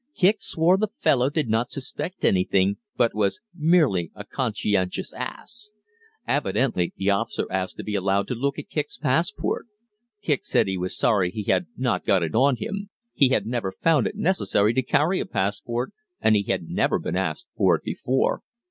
Kicq 0.17 0.41
swore 0.41 0.77
the 0.77 0.87
fellow 0.87 1.29
did 1.29 1.47
not 1.47 1.69
suspect 1.69 2.25
anything, 2.25 2.77
but 2.97 3.13
was 3.13 3.39
merely 3.55 4.09
a 4.15 4.23
conscientious 4.25 5.13
ass. 5.13 5.73
Evidently 6.27 6.91
the 6.97 7.11
officer 7.11 7.45
asked 7.51 7.77
to 7.77 7.83
be 7.83 7.93
allowed 7.93 8.27
to 8.27 8.33
look 8.33 8.57
at 8.57 8.67
Kicq's 8.71 8.97
passport. 8.97 9.67
Kicq 10.23 10.43
said 10.43 10.67
he 10.67 10.75
was 10.75 10.97
sorry 10.97 11.29
he 11.29 11.43
had 11.43 11.67
not 11.77 12.03
got 12.03 12.23
it 12.23 12.33
on 12.33 12.55
him; 12.55 12.89
he 13.13 13.29
had 13.29 13.45
never 13.45 13.71
found 13.71 14.07
it 14.07 14.15
necessary 14.15 14.73
to 14.73 14.81
carry 14.81 15.19
a 15.19 15.25
passport, 15.27 15.93
and 16.19 16.35
he 16.35 16.41
had 16.45 16.67
never 16.67 16.97
been 16.97 17.15
asked 17.15 17.45
for 17.55 17.75
it 17.75 17.83
before. 17.83 18.41